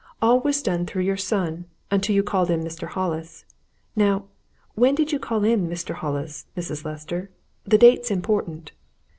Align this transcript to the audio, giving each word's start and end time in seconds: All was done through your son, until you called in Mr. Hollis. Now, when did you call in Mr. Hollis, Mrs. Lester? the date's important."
All 0.19 0.39
was 0.39 0.63
done 0.63 0.87
through 0.87 1.03
your 1.03 1.15
son, 1.15 1.65
until 1.91 2.15
you 2.15 2.23
called 2.23 2.49
in 2.49 2.63
Mr. 2.63 2.87
Hollis. 2.87 3.45
Now, 3.95 4.23
when 4.73 4.95
did 4.95 5.11
you 5.11 5.19
call 5.19 5.43
in 5.43 5.69
Mr. 5.69 5.93
Hollis, 5.93 6.47
Mrs. 6.57 6.83
Lester? 6.83 7.29
the 7.65 7.77
date's 7.77 8.09
important." 8.09 8.71